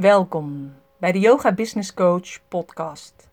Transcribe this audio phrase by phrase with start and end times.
[0.00, 3.28] Welkom bij de Yoga Business Coach podcast.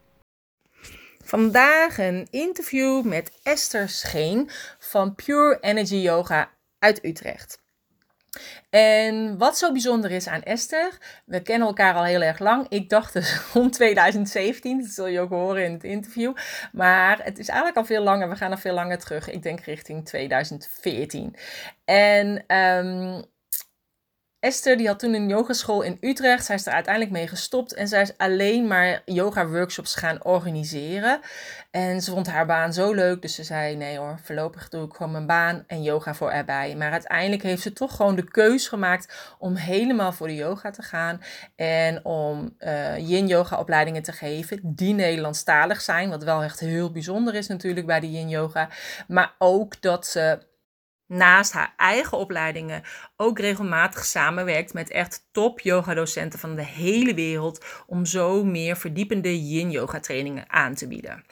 [1.24, 7.62] Vandaag een interview met Esther Scheen van Pure Energy Yoga uit Utrecht.
[8.69, 12.65] En wat zo bijzonder is aan Esther, we kennen elkaar al heel erg lang.
[12.70, 16.34] Ik dacht dus om 2017, dat zul je ook horen in het interview.
[16.72, 19.30] Maar het is eigenlijk al veel langer, we gaan nog veel langer terug.
[19.30, 21.36] Ik denk richting 2014.
[21.86, 23.26] En um,
[24.40, 26.46] Esther die had toen een yogaschool in Utrecht.
[26.46, 31.20] Zij is er uiteindelijk mee gestopt en zij is alleen maar yoga-workshops gaan organiseren.
[31.72, 34.94] En ze vond haar baan zo leuk, dus ze zei: Nee hoor, voorlopig doe ik
[34.94, 36.76] gewoon mijn baan en yoga voor erbij.
[36.76, 40.82] Maar uiteindelijk heeft ze toch gewoon de keus gemaakt om helemaal voor de yoga te
[40.82, 41.22] gaan.
[41.55, 46.10] En om uh, yin-yoga-opleidingen te geven die Nederlandstalig zijn.
[46.10, 48.70] Wat wel echt heel bijzonder is natuurlijk bij de yin-yoga.
[49.08, 50.40] Maar ook dat ze
[51.08, 52.84] naast haar eigen opleidingen
[53.16, 58.77] ook regelmatig samenwerkt met echt top yoga docenten van de hele wereld om zo meer
[58.77, 61.24] verdiepende yin yoga trainingen aan te bieden.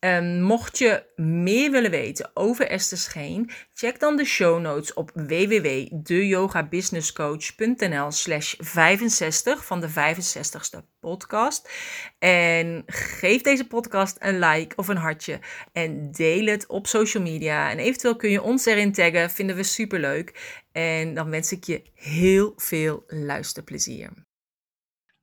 [0.00, 5.10] Um, mocht je meer willen weten over Esther Scheen, check dan de show notes op
[5.14, 11.70] www.deyogabusinesscoach.nl slash 65 van de 65ste podcast.
[12.18, 15.40] En geef deze podcast een like of een hartje
[15.72, 17.70] en deel het op social media.
[17.70, 20.60] En eventueel kun je ons erin taggen, vinden we super leuk.
[20.72, 24.27] En dan wens ik je heel veel luisterplezier.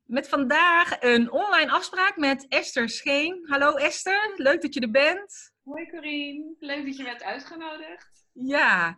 [0.06, 3.46] Met vandaag een online afspraak met Esther Scheen.
[3.48, 5.54] Hallo Esther, leuk dat je er bent.
[5.64, 8.26] Hoi Corine, leuk dat je bent uitgenodigd.
[8.32, 8.98] Ja,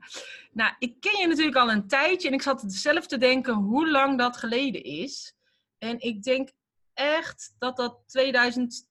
[0.52, 3.90] nou ik ken je natuurlijk al een tijdje en ik zat zelf te denken hoe
[3.90, 5.36] lang dat geleden is.
[5.78, 6.50] En ik denk
[6.94, 8.90] echt dat dat 2000,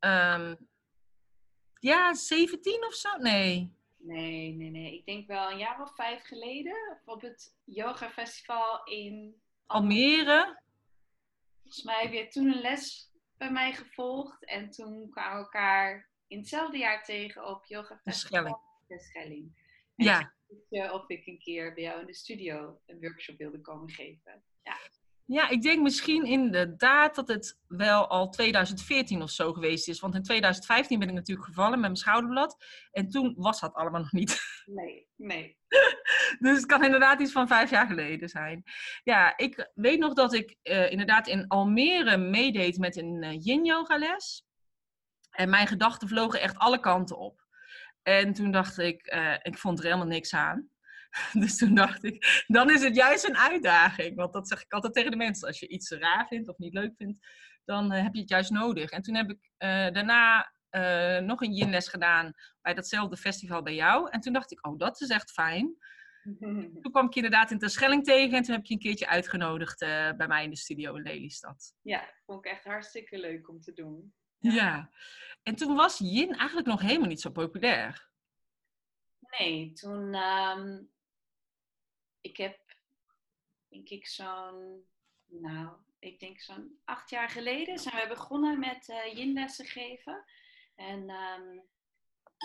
[0.00, 0.56] um,
[1.80, 3.16] ja, 17 of zo?
[3.16, 3.72] Nee.
[3.96, 4.94] Nee, nee, nee.
[4.94, 10.61] Ik denk wel een jaar of vijf geleden op het yoga festival in Almere.
[11.72, 14.44] Volgens mij heb je toen een les bij mij gevolgd.
[14.44, 18.60] En toen kwamen we elkaar in hetzelfde jaar tegen op Yoga Festival.
[18.86, 19.52] De Schelling.
[19.94, 20.34] ja.
[20.92, 24.44] Of ik een keer bij jou in de studio een workshop wilde komen geven.
[24.62, 24.76] Ja.
[25.26, 30.00] Ja, ik denk misschien inderdaad dat het wel al 2014 of zo geweest is.
[30.00, 32.64] Want in 2015 ben ik natuurlijk gevallen met mijn schouderblad.
[32.90, 34.40] En toen was dat allemaal nog niet.
[34.64, 35.58] Nee, nee.
[36.38, 38.62] dus het kan inderdaad iets van vijf jaar geleden zijn.
[39.04, 43.98] Ja, ik weet nog dat ik uh, inderdaad in Almere meedeed met een uh, yin-yoga
[43.98, 44.44] les.
[45.30, 47.46] En mijn gedachten vlogen echt alle kanten op.
[48.02, 50.70] En toen dacht ik, uh, ik vond er helemaal niks aan.
[51.42, 54.16] Dus toen dacht ik, dan is het juist een uitdaging.
[54.16, 55.48] Want dat zeg ik altijd tegen de mensen.
[55.48, 57.26] Als je iets raar vindt of niet leuk vindt,
[57.64, 58.90] dan heb je het juist nodig.
[58.90, 59.50] En toen heb ik
[59.94, 64.10] daarna uh, nog een yinles gedaan bij datzelfde festival bij jou.
[64.10, 65.76] En toen dacht ik, oh, dat is echt fijn.
[66.82, 69.82] Toen kwam ik je inderdaad in Terschelling tegen en toen heb je een keertje uitgenodigd
[69.82, 71.74] uh, bij mij in de studio in Lelystad.
[71.80, 74.14] Ja, vond ik echt hartstikke leuk om te doen.
[74.38, 74.90] Ja, ja.
[75.42, 78.10] en toen was yin eigenlijk nog helemaal niet zo populair.
[79.38, 80.91] Nee, toen, um,
[82.22, 82.76] ik heb,
[83.68, 84.86] denk ik zo'n,
[85.26, 90.24] nou, ik denk zo'n acht jaar geleden zijn we begonnen met uh, yin-lessen geven.
[90.74, 91.62] En um,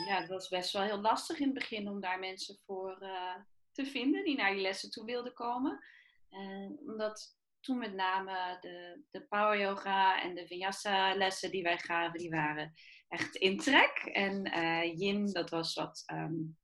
[0.08, 3.36] ja, het was best wel heel lastig in het begin om daar mensen voor uh,
[3.72, 5.84] te vinden die naar die lessen toe wilden komen.
[6.30, 11.78] En omdat toen met name de, de power yoga en de vinyasa lessen die wij
[11.78, 12.74] gaven, die waren
[13.08, 13.98] echt in trek.
[13.98, 16.58] En uh, yin, dat was wat um,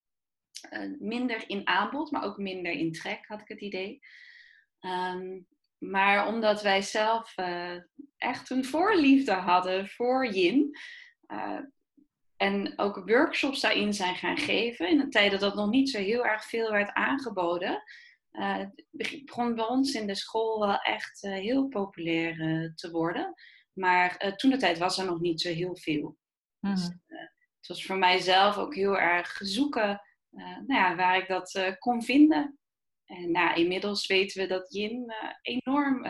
[0.72, 4.00] uh, minder in aanbod, maar ook minder in trek, had ik het idee.
[4.80, 5.48] Um,
[5.78, 7.78] maar omdat wij zelf uh,
[8.18, 10.78] echt een voorliefde hadden voor yin,
[11.28, 11.60] uh,
[12.38, 14.90] en ook workshops daarin zijn gaan geven.
[14.90, 17.84] In een tijd dat dat nog niet zo heel erg veel werd aangeboden.
[18.92, 22.36] Begon bij ons in de school wel echt heel populair
[22.76, 23.34] te worden.
[23.74, 26.18] Maar toen de tijd was er nog niet zo heel veel.
[26.60, 26.76] Mm.
[26.76, 26.84] Dus,
[27.58, 30.02] het was voor mijzelf ook heel erg zoeken
[30.36, 32.58] nou ja, waar ik dat kon vinden.
[33.06, 36.06] En nou, inmiddels weten we dat yin enorm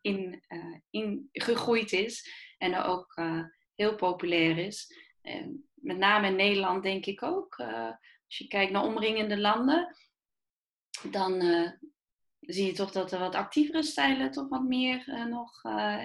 [0.00, 0.44] in,
[0.90, 2.32] in gegroeid is.
[2.58, 3.22] En ook
[3.74, 4.94] heel populair is.
[5.22, 7.54] En met name in Nederland denk ik ook.
[8.26, 9.96] Als je kijkt naar omringende landen,
[11.10, 11.40] dan
[12.40, 15.64] zie je toch dat er wat actievere stijlen toch wat meer nog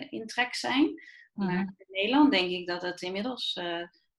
[0.09, 1.01] in trek zijn.
[1.33, 3.59] Maar in Nederland denk ik dat het inmiddels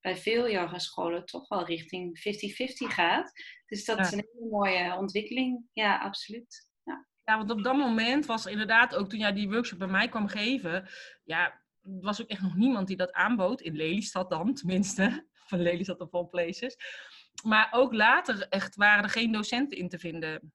[0.04, 3.32] bij veel yogascholen toch wel richting 50-50 gaat.
[3.66, 4.02] Dus dat ja.
[4.02, 5.64] is een hele mooie ontwikkeling.
[5.72, 6.70] Ja, absoluut.
[6.82, 7.06] Ja.
[7.24, 10.28] ja, want op dat moment was inderdaad ook toen jij die workshop bij mij kwam
[10.28, 10.88] geven,
[11.24, 13.60] ja, was ook echt nog niemand die dat aanbood.
[13.60, 15.26] In Lelystad dan, tenminste.
[15.48, 16.76] Van Lelystad of all places.
[17.42, 20.52] Maar ook later echt waren er geen docenten in te vinden.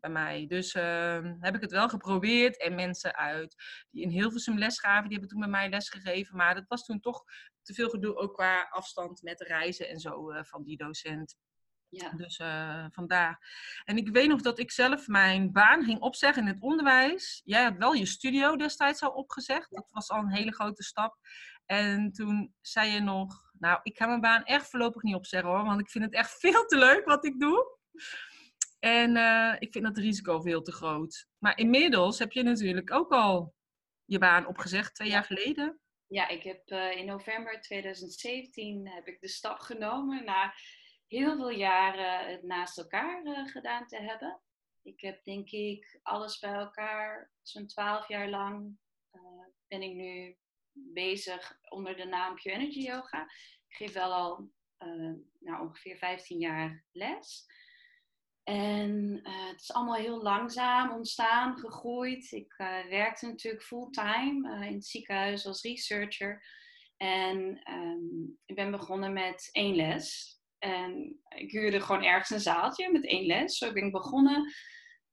[0.00, 0.46] Bij mij.
[0.46, 2.62] Dus ehm, heb ik het wel geprobeerd.
[2.62, 3.54] En mensen uit
[3.90, 6.36] die in Hilversum les gaven, die hebben toen bij mij les gegeven.
[6.36, 7.24] Maar dat was toen toch
[7.62, 11.36] te veel gedoe, ook qua afstand met reizen en zo eh, van die docent.
[11.88, 12.10] Ja.
[12.10, 13.38] Dus uh, vandaar.
[13.84, 17.40] En ik weet nog dat ik zelf mijn baan ging opzeggen in het onderwijs.
[17.44, 19.70] Jij had wel je studio destijds al opgezegd.
[19.70, 21.16] Dat was al een hele grote stap.
[21.66, 25.64] En toen zei je nog, nou, ik ga mijn baan echt voorlopig niet opzeggen hoor,
[25.64, 27.78] want ik vind het echt veel te leuk wat ik doe.
[28.80, 31.26] En uh, ik vind dat risico veel te groot.
[31.38, 33.54] Maar inmiddels heb je natuurlijk ook al
[34.04, 35.80] je baan opgezegd, twee jaar geleden.
[36.06, 40.54] Ja, ik heb uh, in november 2017 heb ik de stap genomen na
[41.06, 44.40] heel veel jaren het naast elkaar uh, gedaan te hebben.
[44.82, 48.78] Ik heb denk ik alles bij elkaar, zo'n twaalf jaar lang
[49.68, 50.36] ben ik nu
[50.72, 53.22] bezig onder de naam Pure Energy Yoga.
[53.68, 54.50] Ik geef wel al
[55.38, 57.46] nou, ongeveer 15 jaar les.
[58.44, 62.32] En uh, het is allemaal heel langzaam ontstaan, gegroeid.
[62.32, 66.44] Ik uh, werkte natuurlijk fulltime in het ziekenhuis als researcher.
[66.96, 70.38] En um, ik ben begonnen met één les.
[70.58, 73.58] En ik huurde gewoon ergens een zaaltje met één les.
[73.58, 74.52] Zo ben ik begonnen.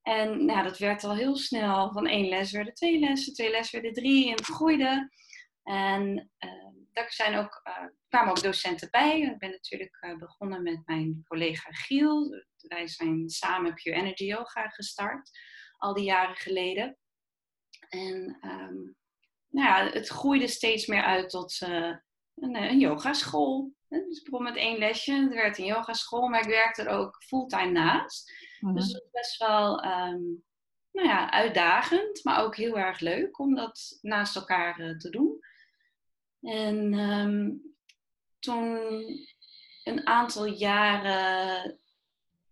[0.01, 1.91] En nou, dat werd al heel snel.
[1.91, 4.25] Van één les werden twee lessen, twee lessen werden drie.
[4.25, 5.11] En het groeide.
[5.63, 7.61] En uh, daar zijn ook,
[8.07, 9.21] kwamen ook docenten bij.
[9.21, 12.43] Ik ben natuurlijk uh, begonnen met mijn collega Giel.
[12.57, 15.29] Wij zijn samen Pure Energy Yoga gestart,
[15.77, 16.97] al die jaren geleden.
[17.89, 18.95] En um,
[19.47, 22.01] nou ja, het groeide steeds meer uit tot een,
[22.55, 23.75] een yogaschool.
[23.87, 27.23] Dus ik begon met één lesje, het werd een yogaschool, maar ik werkte er ook
[27.23, 28.31] fulltime naast.
[28.59, 28.77] Mm -hmm.
[28.77, 30.43] Dus het was best wel um,
[30.91, 35.39] nou ja, uitdagend, maar ook heel erg leuk om dat naast elkaar te doen.
[36.41, 37.66] En um,
[38.47, 38.79] toen
[39.83, 41.79] een aantal jaren,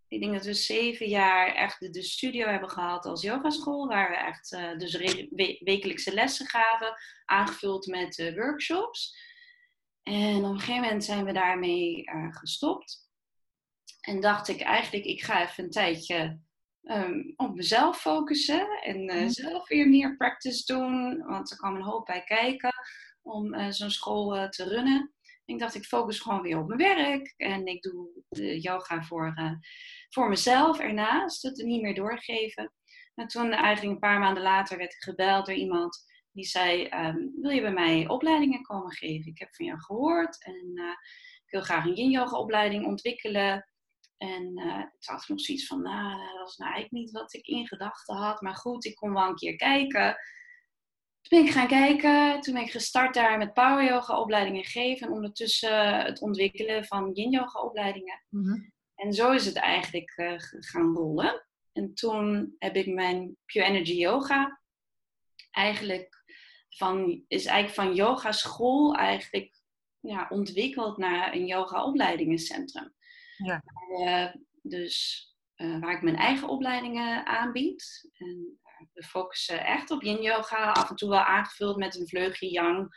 [0.07, 4.09] ik denk dat we zeven jaar echt de, de studio hebben gehad als yogaschool, waar
[4.09, 6.93] we echt uh, dus we wekelijkse lessen gaven,
[7.25, 9.17] aangevuld met uh, workshops.
[10.03, 13.09] En op een gegeven moment zijn we daarmee uh, gestopt.
[14.01, 16.39] En dacht ik eigenlijk, ik ga even een tijdje
[16.83, 21.81] um, op mezelf focussen en uh, zelf weer meer practice doen, want er kwam een
[21.81, 22.73] hoop bij kijken
[23.21, 25.14] om zo'n school te runnen.
[25.45, 29.33] Ik dacht, ik focus gewoon weer op mijn werk en ik doe de yoga voor,
[29.39, 29.51] uh,
[30.09, 32.73] voor mezelf ernaast, het niet meer doorgeven.
[33.15, 37.31] En toen eigenlijk een paar maanden later werd ik gebeld door iemand die zei, um,
[37.41, 39.31] wil je bij mij opleidingen komen geven?
[39.31, 40.73] Ik heb van jou gehoord en
[41.45, 43.69] ik wil graag een yin yoga opleiding ontwikkelen.
[44.17, 47.45] En uh, ik had nog zoiets van, nou, dat was nou eigenlijk niet wat ik
[47.45, 48.41] in gedachten had.
[48.41, 50.17] Maar goed, ik kon wel een keer kijken.
[51.27, 52.41] Toen ben ik gaan kijken.
[52.41, 55.07] Toen ben ik gestart daar met power yoga opleidingen geven.
[55.07, 58.23] En ondertussen het ontwikkelen van yin yoga opleidingen.
[58.29, 58.73] Mm -hmm.
[58.95, 61.45] En zo is het eigenlijk uh, gaan rollen.
[61.71, 64.61] En toen heb ik mijn Pure Energy Yoga
[65.51, 66.23] eigenlijk
[66.69, 69.51] van, is eigenlijk van yoga school eigenlijk
[69.99, 72.93] ja, ontwikkeld naar een yoga opleidingencentrum.
[73.37, 73.63] Ja.
[73.89, 75.25] Uh, dus
[75.55, 78.09] uh, waar ik mijn eigen opleidingen aanbied.
[78.17, 78.59] En
[78.93, 82.95] we focussen echt op yin yoga, af en toe wel aangevuld met een vleugje yang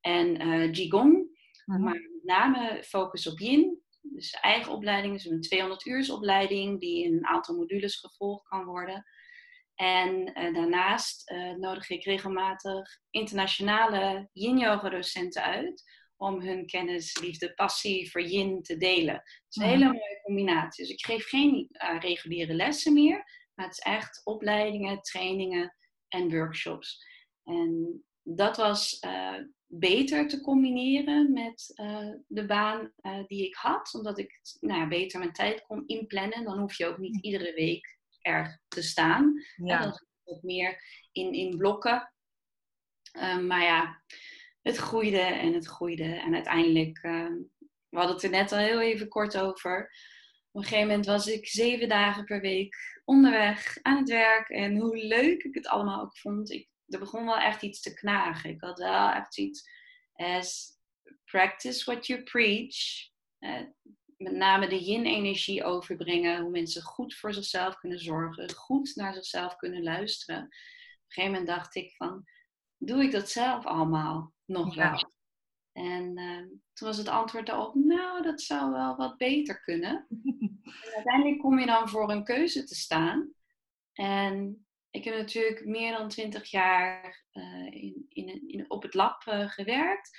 [0.00, 1.38] en uh, qigong.
[1.64, 1.84] Mm-hmm.
[1.84, 3.82] Maar met name focus op yin.
[4.00, 8.64] Dus eigen opleiding is een 200 uurs opleiding die in een aantal modules gevolgd kan
[8.64, 9.04] worden.
[9.74, 15.82] En uh, daarnaast uh, nodig ik regelmatig internationale yin-yoga docenten uit
[16.16, 19.14] om hun kennis, liefde, passie voor yin te delen.
[19.14, 20.84] Het is een hele mooie combinatie.
[20.84, 23.24] Dus ik geef geen uh, reguliere lessen meer,
[23.60, 25.76] maar het is echt opleidingen, trainingen
[26.08, 27.06] en workshops.
[27.44, 29.36] En dat was uh,
[29.66, 32.92] beter te combineren met uh, de baan
[33.26, 36.44] die ik had, omdat ik nou ja, beter mijn tijd kon inplannen.
[36.44, 39.34] Dan hoef je ook niet iedere week er te staan.
[39.56, 39.80] Ja.
[39.80, 42.12] Dan wat meer in, in blokken.
[43.46, 44.02] maar ja,
[44.62, 46.14] het groeide en het groeide.
[46.14, 47.32] En uiteindelijk, uh,
[47.88, 49.92] we hadden het er net al heel even kort over.
[50.52, 54.48] Op een gegeven moment was ik zeven dagen per week onderweg aan het werk.
[54.48, 56.50] En hoe leuk ik het allemaal ook vond.
[56.50, 58.50] Ik, er begon wel echt iets te knagen.
[58.50, 59.68] Ik had wel echt iets
[60.12, 60.78] as
[61.24, 62.76] practice what you preach.
[63.40, 63.60] Uh,
[64.16, 66.40] met name de yin-energie overbrengen.
[66.40, 68.54] Hoe mensen goed voor zichzelf kunnen zorgen.
[68.54, 70.42] Goed naar zichzelf kunnen luisteren.
[70.42, 72.24] Op een gegeven moment dacht ik van,
[72.76, 74.32] doe ik dat zelf allemaal?
[74.50, 75.10] nog Ja.
[75.72, 80.06] En ehm, toen was het antwoord daarop, nou, dat zou wel wat beter kunnen.
[80.70, 83.32] En uiteindelijk kom je dan voor een keuze te staan.
[83.92, 89.26] En ik heb natuurlijk meer dan twintig jaar eh, in, in, in, op het lab
[89.28, 90.10] uh, gewerkt.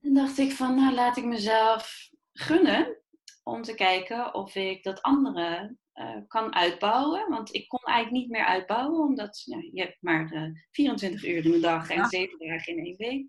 [0.00, 2.98] En dacht ik van, nou, laat ik mezelf gunnen
[3.42, 7.28] om te kijken of ik dat andere eh, kan uitbouwen.
[7.28, 11.44] Want ik kon eigenlijk niet meer uitbouwen, omdat ja, je hebt maar uh, 24 uur
[11.44, 12.08] in de dag en ja.
[12.08, 13.26] 7 dagen in één week.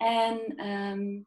[0.00, 1.26] En um,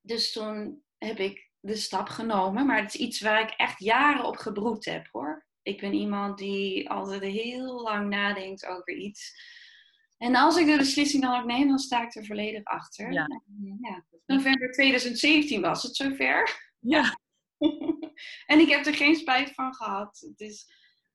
[0.00, 2.66] dus toen heb ik de stap genomen.
[2.66, 5.46] Maar het is iets waar ik echt jaren op gebroed heb hoor.
[5.62, 9.32] Ik ben iemand die altijd heel lang nadenkt over iets.
[10.16, 13.12] En als ik de beslissing dan ook neem, dan sta ik er volledig achter.
[13.12, 13.26] Ja.
[13.80, 14.04] ja.
[14.26, 16.72] November 2017 was het zover.
[16.78, 17.18] Ja.
[18.46, 20.26] en ik heb er geen spijt van gehad.
[20.28, 20.66] Het is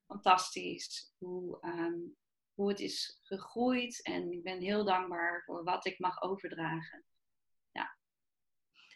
[0.05, 2.17] fantastisch hoe, um,
[2.59, 4.01] hoe het is gegroeid.
[4.03, 7.03] En ik ben heel dankbaar voor wat ik mag overdragen.
[7.71, 7.97] Ja,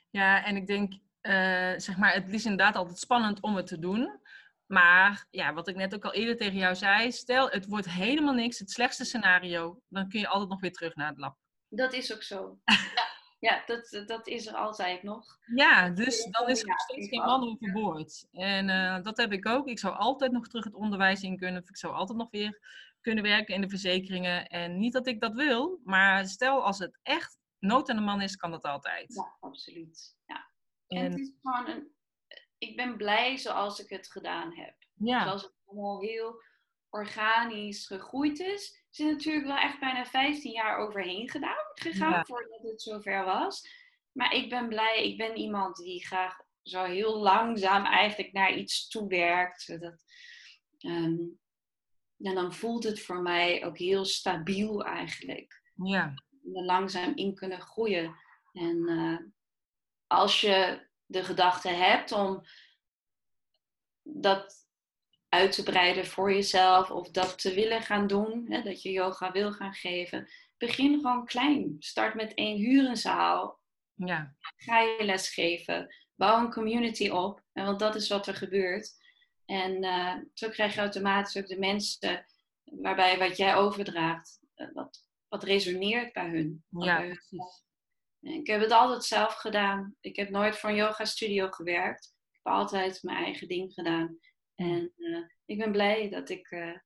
[0.09, 3.79] ja en ik denk, uh, zeg maar, het is inderdaad altijd spannend om het te
[3.79, 4.19] doen.
[4.65, 8.33] Maar ja, wat ik net ook al eerder tegen jou zei, stel het wordt helemaal
[8.33, 11.37] niks, het slechtste scenario, dan kun je altijd nog weer terug naar het lab.
[11.69, 12.59] Dat is ook zo.
[12.95, 13.07] ja,
[13.39, 15.37] ja dat, dat is er altijd nog.
[15.55, 18.27] Ja, dus dan is er nog steeds geen man overboord.
[18.31, 19.67] En uh, dat heb ik ook.
[19.67, 21.61] Ik zou altijd nog terug het onderwijs in kunnen.
[21.61, 22.59] Of ik zou altijd nog weer
[23.03, 24.47] kunnen werken in de verzekeringen.
[24.47, 28.21] En niet dat ik dat wil, maar stel als het echt nood aan de man
[28.21, 29.13] is, kan dat altijd.
[29.13, 30.15] Ja, absoluut.
[30.25, 30.51] Ja.
[30.87, 31.95] En, en het is gewoon een,
[32.57, 34.75] ik ben blij zoals ik het gedaan heb.
[34.93, 35.23] Ja.
[35.23, 36.41] Zoals het allemaal heel
[36.89, 38.83] organisch gegroeid is.
[38.91, 43.67] Er is natuurlijk wel echt bijna 15 jaar overheen gedaan, gegaan voordat het zover was.
[44.11, 48.87] Maar ik ben blij, ik ben iemand die graag zo heel langzaam eigenlijk naar iets
[48.87, 49.61] toewerkt.
[49.61, 50.03] Zodat,
[50.79, 51.39] um,
[52.23, 55.61] en dan voelt het voor mij ook heel stabiel eigenlijk.
[55.75, 56.13] Ja.
[56.43, 58.15] Langzaam in kunnen groeien.
[58.51, 59.17] En uh,
[60.07, 62.41] als je de gedachte hebt om
[64.01, 64.67] dat
[65.29, 69.31] uit te breiden voor jezelf of dat te willen gaan doen, hè, dat je yoga
[69.31, 71.75] wil gaan geven, begin gewoon klein.
[71.79, 73.59] Start met één hurenzaal.
[73.93, 74.35] Ja.
[74.55, 75.95] Ga je les geven.
[76.15, 77.41] Bouw een community op.
[77.51, 79.02] Want dat is wat er gebeurt.
[79.45, 82.25] En uh, zo krijg je automatisch ook de mensen
[82.63, 86.63] waarbij wat jij overdraagt, uh, wat, wat resoneert bij hun.
[86.69, 87.17] Ja.
[88.21, 89.95] Ik heb het altijd zelf gedaan.
[89.99, 92.05] Ik heb nooit voor een yoga studio gewerkt.
[92.05, 94.19] Ik heb altijd mijn eigen ding gedaan.
[94.55, 96.77] En uh, ik ben blij dat ik uh,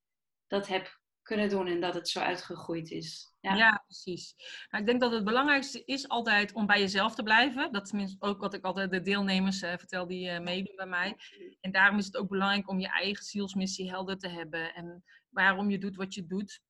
[0.47, 3.35] dat heb kunnen doen en dat het zo uitgegroeid is.
[3.39, 4.35] Ja, ja precies.
[4.69, 7.71] Nou, ik denk dat het belangrijkste is altijd om bij jezelf te blijven.
[7.71, 11.17] Dat is tenminste ook wat ik altijd de deelnemers uh, vertel die meedoen bij mij.
[11.61, 14.73] En daarom is het ook belangrijk om je eigen zielsmissie helder te hebben.
[14.73, 16.61] En waarom je doet wat je doet.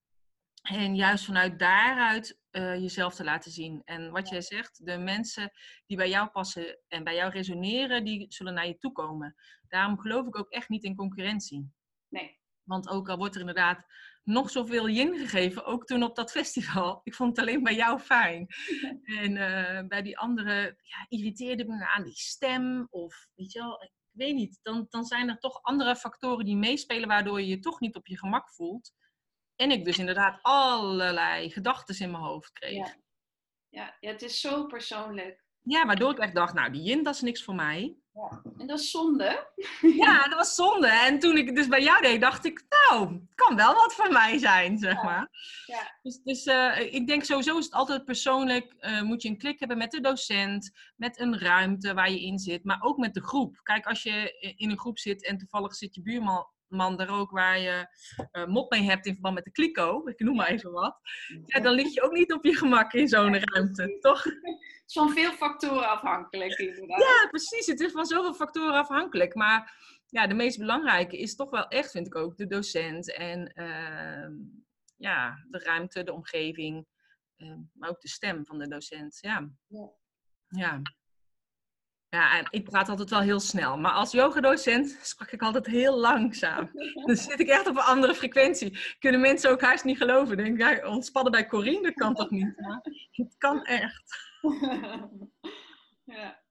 [0.62, 3.82] En juist vanuit daaruit uh, jezelf te laten zien.
[3.86, 5.52] En wat jij zegt, de mensen
[5.86, 9.36] die bij jou passen en bij jou resoneren, die zullen naar je toe komen.
[9.68, 11.72] Daarom geloof ik ook echt niet in concurrentie.
[12.08, 12.40] Nee.
[12.64, 13.86] Want ook al wordt er inderdaad
[14.28, 17.02] nog zoveel yin gegeven, ook toen op dat festival.
[17.04, 18.48] Ik vond het alleen bij jou fijn.
[19.04, 23.82] En uh, bij die anderen ja, irriteerde me aan die stem of weet je wel,
[23.82, 24.60] ik weet niet.
[24.62, 28.08] Dan, dan zijn er toch andere factoren die meespelen waardoor je je toch niet op
[28.08, 28.94] je gemak voelt.
[29.56, 32.88] En ik dus inderdaad allerlei gedachten in mijn hoofd kreeg.
[32.88, 32.96] Ja.
[33.70, 33.98] ja.
[34.00, 35.47] Ja, het is zo persoonlijk.
[35.68, 37.96] Ja, waardoor ik echt dacht, nou, die yin, dat is niks voor mij.
[38.14, 38.42] Ja.
[38.58, 39.48] En dat is zonde.
[40.04, 40.88] Ja, dat was zonde.
[40.88, 43.94] En toen ik het dus bij jou deed, dacht ik, nou, het kan wel wat
[43.94, 45.30] voor mij zijn, zeg maar.
[45.66, 45.98] Ja.
[46.02, 49.60] Dus, dus uh, ik denk sowieso is het altijd persoonlijk, uh, moet je een klik
[49.60, 53.24] hebben met de docent, met een ruimte waar je in zit, maar ook met de
[53.24, 53.60] groep.
[53.64, 57.32] Kijk, als je in een groep zit en toevallig zit je buurman man daar ook
[57.32, 57.88] waar je
[58.32, 61.00] uh, mop mee hebt in verband met de kliko, ik noem maar even wat,
[61.46, 64.24] ja, dan lig je ook niet op je gemak in zo'n ruimte, toch?
[64.88, 67.00] Het is van veel factoren afhankelijk inderdaad.
[67.00, 67.66] Ja, precies.
[67.66, 69.36] Het is van zoveel factoren afhankelijk.
[69.36, 69.78] Maar
[70.10, 74.30] ja, de meest belangrijke is toch wel echt, vind ik ook, de docent en uh,
[74.98, 76.88] ja, de ruimte, de omgeving,
[77.38, 79.18] uh, maar ook de stem van de docent.
[79.22, 79.50] Ja.
[79.68, 79.92] ja.
[80.48, 80.82] ja.
[82.10, 83.78] Ja, ik praat altijd wel heel snel.
[83.78, 86.70] Maar als yogadocent sprak ik altijd heel langzaam.
[87.06, 88.80] Dan zit ik echt op een andere frequentie.
[89.00, 90.38] Kunnen mensen ook haast niet geloven.
[90.38, 92.60] Denk ik, ja, ontspannen bij Corine, dat kan toch niet?
[92.60, 92.80] Maar
[93.12, 94.16] het kan echt.
[96.14, 96.46] Ja.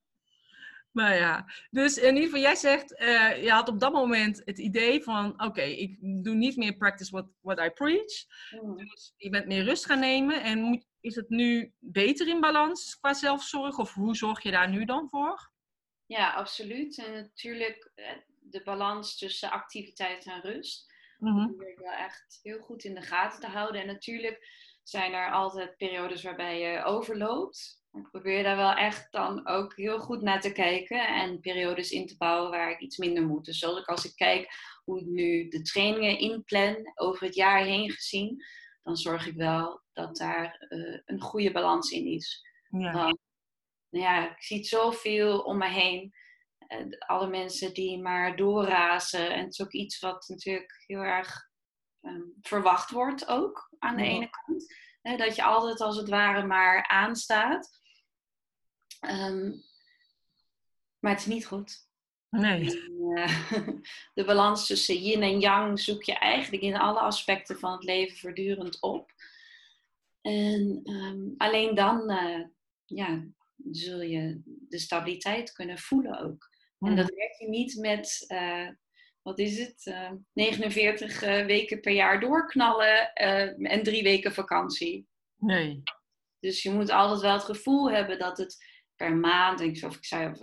[0.97, 4.59] Maar ja, dus in ieder geval, jij zegt, uh, je had op dat moment het
[4.59, 8.25] idee van, oké, okay, ik doe niet meer practice what, what I preach.
[8.63, 8.77] Mm.
[8.77, 10.43] Dus je bent meer rust gaan nemen.
[10.43, 13.79] En moet, is het nu beter in balans qua zelfzorg?
[13.79, 15.51] Of hoe zorg je daar nu dan voor?
[16.07, 16.99] Ja, absoluut.
[16.99, 18.11] En natuurlijk eh,
[18.41, 20.95] de balans tussen activiteit en rust.
[21.19, 21.47] Mm-hmm.
[21.47, 23.81] probeer ik wel echt heel goed in de gaten te houden.
[23.81, 24.49] En natuurlijk
[24.83, 27.85] zijn er altijd periodes waarbij je overloopt.
[27.93, 32.07] Ik probeer daar wel echt dan ook heel goed naar te kijken en periodes in
[32.07, 33.45] te bouwen waar ik iets minder moet.
[33.45, 34.49] Dus zoals ik als ik kijk
[34.85, 38.45] hoe ik nu de trainingen inplan over het jaar heen gezien,
[38.83, 42.47] dan zorg ik wel dat daar uh, een goede balans in is.
[42.69, 42.93] Ja.
[42.93, 43.19] Nou
[43.91, 46.15] ja, ik zie het zoveel om me heen.
[46.59, 49.31] eh, alle mensen die maar doorrazen.
[49.35, 51.49] En het is ook iets wat natuurlijk heel erg
[52.01, 54.09] ehm, verwacht wordt ook aan de Ja.
[54.09, 54.75] ene kant.
[55.03, 57.81] Hè, dat je altijd als het ware maar aanstaat.
[59.01, 59.51] Ehm,
[60.99, 61.85] maar het is niet goed.
[62.31, 62.83] Nee.
[62.85, 63.49] En, eh,
[64.15, 68.17] de balans tussen yin en yang zoek je eigenlijk in alle aspecten van het leven
[68.17, 69.13] voortdurend op.
[70.27, 72.45] En ehm, alleen dan eh,
[72.85, 73.27] ja,
[73.71, 76.49] zul je de stabiliteit kunnen voelen ook.
[76.79, 78.69] En dat werk je niet met, eh,
[79.23, 85.07] wat is het, eh, 49 eh, weken per jaar doorknallen en drie weken vakantie.
[85.37, 85.83] Nee.
[86.41, 88.57] Dus je moet altijd wel het gevoel hebben dat het
[88.97, 90.39] per maand, ik- of ik zei, of,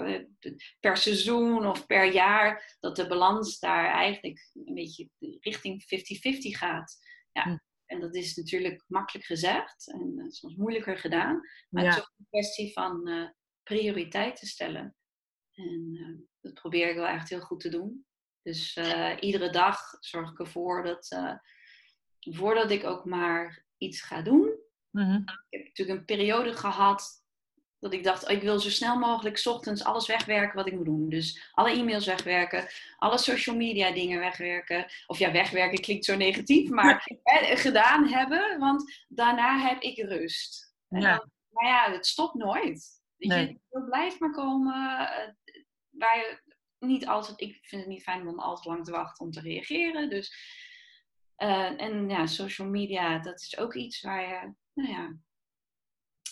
[0.80, 5.10] per seizoen of per jaar, dat de balans daar eigenlijk een beetje
[5.40, 6.98] richting 50-50 gaat.
[7.32, 7.44] Ja.
[7.44, 7.58] Hm.
[7.94, 11.42] En dat is natuurlijk makkelijk gezegd en eh, soms moeilijker gedaan.
[11.70, 13.30] Maar het is ook een kwestie van eh
[13.64, 14.96] prioriteiten stellen.
[15.52, 18.06] En eh, dat probeer ik wel echt heel goed te doen.
[18.42, 18.78] Dus
[19.20, 21.34] iedere dag zorg ik ervoor dat,
[22.20, 24.62] voordat ik ook maar iets ga doen,
[24.94, 25.22] Mhm.
[25.50, 27.23] ik heb natuurlijk een periode gehad
[27.84, 30.86] dat ik dacht, ik wil zo snel mogelijk 's ochtends alles wegwerken wat ik moet
[30.86, 31.10] doen.
[31.10, 34.86] Dus alle e-mails wegwerken, alle social media dingen wegwerken.
[35.08, 40.74] Of ja, wegwerken klinkt zo negatief, maar hè, gedaan hebben, want daarna heb ik rust.
[40.90, 41.16] En Ja.
[41.18, 43.02] dan- maar ja, het stopt nooit.
[43.18, 43.48] Nee.
[43.70, 44.74] je, blijft maar komen.
[45.08, 45.30] eh,
[45.90, 46.42] waar je
[46.80, 49.40] niet altijd, ik vind het niet fijn om al te lang te wachten om te
[49.42, 50.10] reageren.
[50.10, 50.34] Dus,
[51.36, 55.14] eh, en ja, social media, dat is ook iets waar je, nou ja,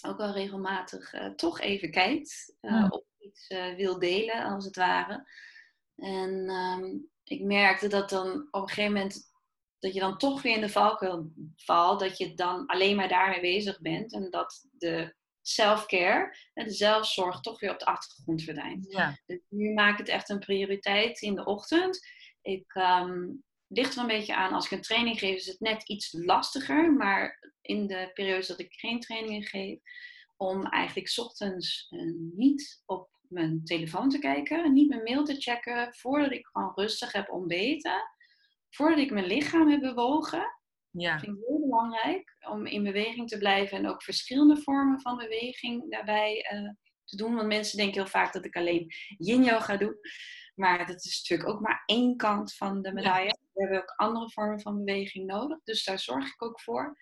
[0.04, 2.56] ook wel regelmatig eh, toch even kijkt.
[2.60, 2.88] eh, Ja.
[2.88, 5.26] Of iets eh, wil delen, als het ware.
[5.96, 9.30] En ehm, ik merkte dat dan op een gegeven moment
[9.80, 13.42] dat je dan toch weer in de valkuil valt, dat je dan alleen maar daarmee
[13.42, 18.92] bezig bent en dat de self-care, en de zelfzorg, toch weer op de achtergrond verdwijnt.
[18.92, 19.18] Ja.
[19.26, 22.08] Dus nu maak ik het echt een prioriteit in de ochtend.
[22.42, 23.28] Ik ehm
[23.74, 26.94] ligt er een beetje aan, als ik een training geef, is het net iets lastiger.
[26.94, 29.80] Maar in de periodes dat ik geen trainingen geef,
[30.38, 32.00] om eigenlijk 's ochtends eh,
[32.36, 37.12] niet op mijn telefoon te kijken, niet mijn mail te checken, voordat ik gewoon rustig
[37.12, 38.02] heb ontbeten,
[38.70, 40.60] voordat ik mijn lichaam heb bewogen.
[40.90, 41.12] Ja.
[41.12, 45.18] Dat vind ik heel belangrijk om in beweging te blijven en ook verschillende vormen van
[45.18, 46.70] beweging daarbij eh,
[47.18, 47.36] te doen.
[47.36, 49.98] Want mensen denken heel vaak dat ik alleen yin yoga doe.
[50.56, 53.38] Maar dat is natuurlijk ook maar één kant van de medaille.
[53.54, 55.60] We hebben ook andere vormen van beweging nodig.
[55.64, 56.98] Dus daar zorg ik ook voor.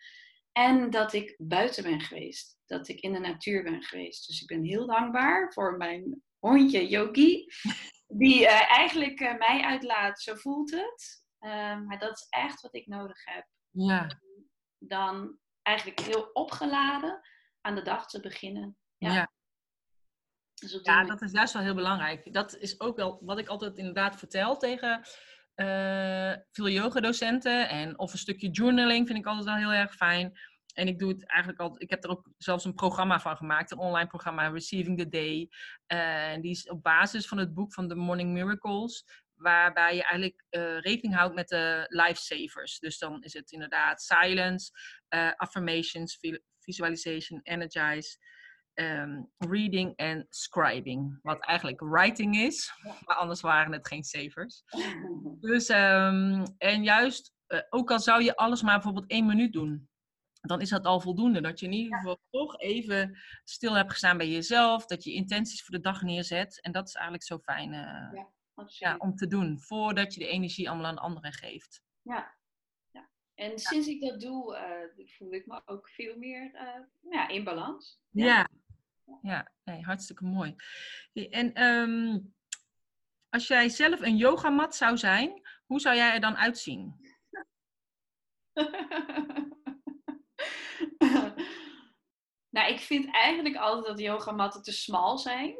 [0.52, 2.58] En dat ik buiten ben geweest.
[2.65, 4.28] Dat ik in de natuur ben geweest.
[4.28, 7.45] Dus ik ben heel dankbaar voor mijn hondje Yogi.
[8.08, 10.22] Die eh, eigenlijk eh, mij uitlaat.
[10.22, 11.24] Zo voelt het.
[11.39, 14.22] Eh, maar dat is echt wat ik nodig heb Ja.
[14.78, 17.22] dan eigenlijk heel opgeladen
[17.62, 18.78] aan de dag te beginnen.
[18.98, 19.13] Ja.
[19.13, 19.32] Ja.
[20.60, 22.34] Dus Ja, dat is juist wel heel belangrijk.
[22.34, 25.02] Dat is ook wel wat ik altijd inderdaad vertel tegen
[25.56, 27.69] eh, veel yogadocenten.
[27.69, 30.39] En of een stukje journaling vind ik altijd wel heel erg fijn.
[30.74, 31.82] En ik doe het eigenlijk altijd.
[31.82, 35.50] Ik heb er ook zelfs een programma van gemaakt, een online programma, Receiving the Day.
[35.86, 39.06] Eh, En die is op basis van het boek van The Morning Miracles.
[39.36, 42.80] Waarbij je eigenlijk eh, rekening houdt met de lifesavers.
[42.80, 44.72] Dus dan is het inderdaad silence,
[45.36, 48.17] affirmations, vi- visualization, energize,
[48.79, 51.19] ehm, reading en scribing.
[51.21, 52.73] Wat eigenlijk writing is,
[53.05, 54.63] maar anders waren het geen savers.
[55.39, 59.89] Dus, ehm, en juist, eh, ook al zou je alles maar bijvoorbeeld één minuut doen,
[60.41, 61.41] dan is dat al voldoende.
[61.41, 65.63] Dat je in ieder geval toch even stil hebt gestaan bij jezelf, dat je intenties
[65.63, 66.61] voor de dag neerzet.
[66.61, 68.99] En dat is eigenlijk zo fijn eh, ja, Absoluut.
[68.99, 71.81] om te doen, voordat je de energie allemaal aan anderen geeft.
[72.01, 72.35] Ja.
[72.91, 73.09] ja.
[73.33, 76.51] En sinds ik dat doe, eh, voel ik me ook veel meer
[77.09, 77.99] ja, in balans.
[78.09, 78.49] Ja,
[79.22, 80.56] ja nee, hartstikke mooi.
[81.13, 82.19] En ehm,
[83.30, 86.95] als jij zelf een yogamat zou zijn, hoe zou jij er dan uitzien?
[92.56, 95.56] nou, ik vind eigenlijk altijd dat yogamatten te smal zijn.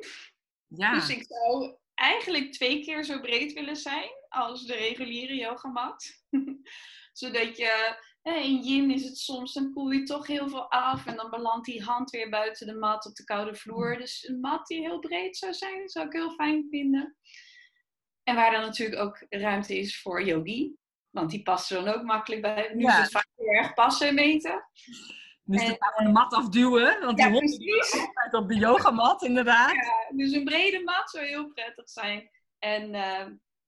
[0.68, 6.24] Ja, Dus ik zou eigenlijk twee keer zo breed willen zijn als de reguliere yogamat.
[7.20, 11.16] Zodat je, in yin is het soms, dan koel je toch heel veel af en
[11.16, 13.98] dan belandt die hand weer buiten de mat op de koude vloer.
[13.98, 17.16] Dus een mat die heel breed zou zijn, zou ik heel fijn vinden.
[18.24, 20.76] En waar dan natuurlijk ook ruimte is voor yogi.
[21.10, 22.72] Want die past er dan ook makkelijk bij.
[22.74, 22.92] Nu Ja.
[22.96, 24.70] is het vaak heel erg passen meten.
[25.44, 28.56] dus en- de, van de mat afduwen, want Ja, die hond is altijd op de
[28.56, 29.72] yogamat inderdaad.
[29.74, 32.30] Ja, dus een brede mat zou heel prettig zijn.
[32.60, 33.26] En eh,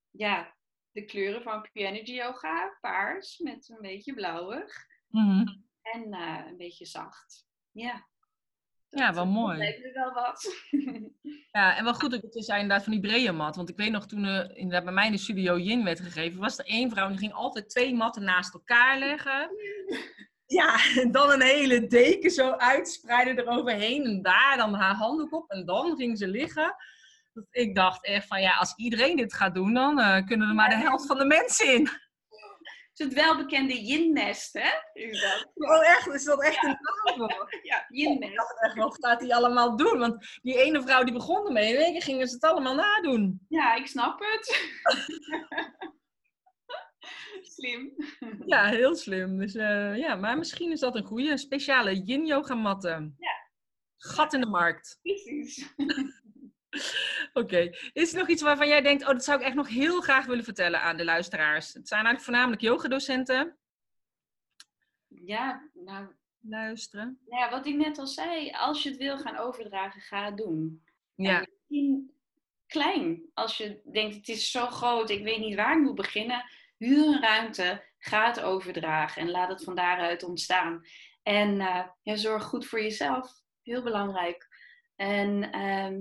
[0.09, 0.55] ja,
[0.91, 4.86] de kleuren van Pure Energy Yoga, paars met een beetje blauwig.
[5.08, 5.47] Mhm.
[5.82, 7.47] En eh, een beetje zacht.
[7.71, 8.10] Ja.
[8.89, 9.58] Ja, wel mooi.
[9.58, 10.49] Dat lijkt me wel wat.
[11.51, 13.56] Ja, en wel goed dat het is inderdaad van die brede mat.
[13.56, 16.39] Want ik weet nog toen er inderdaad bij mij in de studio Yin werd gegeven,
[16.39, 19.49] was er één vrouw die ging altijd twee matten naast elkaar leggen.
[20.45, 25.49] Ja, en dan een hele deken zo uitspreiden eroverheen en daar dan haar handdoek op
[25.49, 26.75] en dan ging ze liggen.
[27.34, 30.56] Dat ik dacht echt van ja, als iedereen dit gaat doen, dan eh, kunnen er
[30.56, 31.82] maar de helft van de mensen in.
[32.94, 34.70] is het welbekende yin-nest, hè?
[35.54, 36.08] Oh echt?
[36.08, 37.60] Is dat echt een naam voor?
[37.63, 38.36] Ja, Ik yin-nest.
[38.36, 40.00] dacht echt, wat gaat die allemaal doen?
[40.00, 43.46] Want die ene vrouw die begon ermee, in één keer gingen ze het allemaal nadoen.
[43.50, 44.70] Ja, ik snap het.
[47.41, 47.94] Slim.
[48.46, 49.38] Ja, heel slim.
[49.38, 53.15] Dus eh, ja, maar misschien is dat een goede speciale yin-yoga matten.
[53.17, 53.32] Ja.
[53.98, 55.00] Gat in de markt.
[55.02, 55.74] Precies.
[57.34, 57.69] Oké.
[57.93, 60.25] Is er nog iets waarvan jij denkt, oh, dat zou ik echt nog heel graag
[60.25, 61.73] willen vertellen aan de luisteraars?
[61.73, 63.57] Het zijn eigenlijk voornamelijk yogadocenten.
[65.07, 66.07] Ja, nou,
[66.39, 67.19] Luisteren.
[67.25, 70.38] nou ja, wat ik net al zei, als je het wil gaan overdragen, ga het
[70.38, 70.84] doen.
[71.15, 72.12] Ja, En misschien
[72.67, 73.29] klein.
[73.34, 76.43] Als je denkt, het is zo groot, ik weet niet waar ik moet beginnen.
[76.77, 80.86] Huur een ruimte, ga het overdragen en laat het van daaruit ontstaan.
[81.23, 83.31] En eh, ja, zorg goed voor jezelf.
[83.63, 84.47] Heel belangrijk.
[84.95, 85.99] En ehm,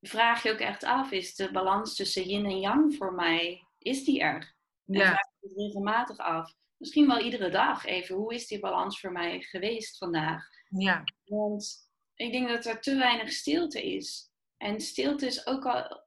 [0.00, 4.04] vraag je ook echt af, is de balans tussen yin en yang voor mij, is
[4.04, 4.54] die er?
[4.86, 6.54] En ja, vraag je het regelmatig af.
[6.76, 10.48] Misschien wel iedere dag even, hoe is die balans voor mij geweest vandaag?
[10.68, 14.30] ja, Want ik denk dat er te weinig stilte is.
[14.56, 16.04] En stilte is ook al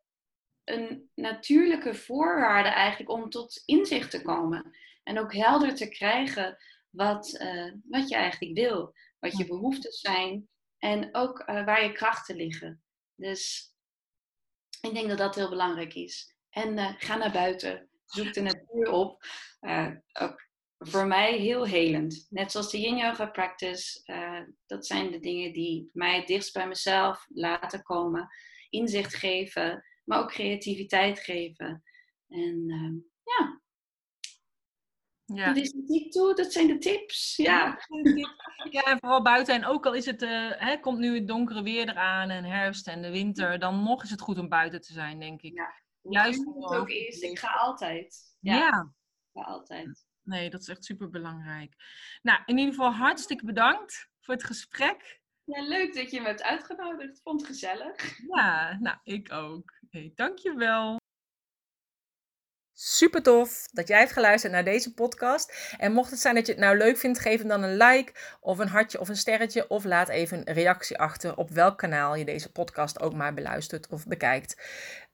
[0.64, 4.78] een natuurlijke voorwaarde eigenlijk om tot inzicht te komen.
[5.04, 6.58] En ook helder te krijgen
[6.90, 8.94] wat, eh, wat je eigenlijk wil.
[9.20, 10.50] Wat je behoeftes zijn.
[10.78, 12.84] En ook eh, waar je krachten liggen.
[13.16, 13.74] Dus
[14.82, 16.36] ik denk dat dat heel belangrijk is.
[16.50, 17.90] En eh, ga naar buiten.
[18.06, 19.24] Zoek de natuur op.
[19.60, 22.28] Eh, ook voor mij heel helend.
[22.30, 24.02] Net zoals de yin yoga practice.
[24.04, 28.28] eh, dat zijn de dingen die mij het dichtst bij mezelf laten komen.
[28.70, 31.84] Inzicht geven, maar ook creativiteit geven.
[32.28, 33.59] En ehm, ja,
[35.34, 35.46] ja.
[35.46, 36.36] dat is tip toe.
[36.36, 37.36] Dat zijn de tips.
[37.36, 37.78] Ja,
[38.70, 39.56] Ja, en vooral buiten.
[39.56, 42.88] En ook al is het, eh, hè, komt nu het donkere weer eraan en herfst
[42.88, 45.54] en de winter, dan nog is het goed om buiten te zijn, denk ik.
[45.54, 47.20] Ja, Juist het ook over te is.
[47.20, 48.36] Ik ga altijd.
[48.40, 48.56] Ja.
[48.56, 48.92] Ja,
[49.34, 50.06] ik ga altijd.
[50.24, 51.74] nee, dat is echt super belangrijk.
[52.22, 55.22] Nou, in ieder geval hartstikke bedankt voor het gesprek.
[55.44, 57.18] Ja, leuk dat je me hebt uitgenodigd.
[57.18, 58.18] Ik vond het gezellig.
[58.36, 59.74] Ja, nou, ik ook.
[59.90, 60.99] Hey, dankjewel.
[62.82, 65.74] Super tof dat jij hebt geluisterd naar deze podcast.
[65.78, 68.14] En mocht het zijn dat je het nou leuk vindt, geef hem dan een like
[68.42, 69.68] of een hartje of een sterretje.
[69.68, 73.88] Of laat even een reactie achter op welk kanaal je deze podcast ook maar beluistert
[73.88, 74.62] of bekijkt.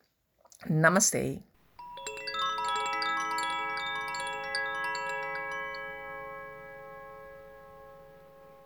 [0.66, 1.42] Namaste.